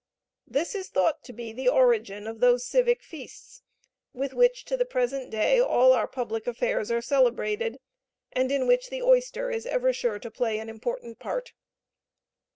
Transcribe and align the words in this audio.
This 0.47 0.73
is 0.73 0.89
thought 0.89 1.23
to 1.25 1.31
be 1.31 1.53
the 1.53 1.69
origin 1.69 2.25
of 2.25 2.39
those 2.39 2.65
civic 2.65 3.03
feasts 3.03 3.61
with 4.13 4.33
which, 4.33 4.65
to 4.65 4.75
the 4.75 4.83
present 4.83 5.29
day, 5.29 5.59
all 5.59 5.93
our 5.93 6.07
public 6.07 6.47
affairs 6.47 6.89
are 6.89 7.03
celebrated, 7.03 7.77
and 8.31 8.51
in 8.51 8.65
which 8.65 8.89
the 8.89 9.03
oyster 9.03 9.51
is 9.51 9.67
ever 9.67 9.93
sure 9.93 10.17
to 10.17 10.31
play 10.31 10.57
an 10.57 10.69
important 10.69 11.19
part. 11.19 11.53